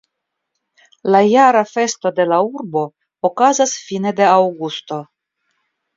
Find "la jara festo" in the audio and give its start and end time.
1.15-2.11